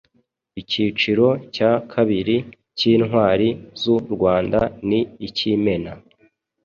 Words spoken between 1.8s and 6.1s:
kabiri k’intwari z’u Rwanda ni ik’Imena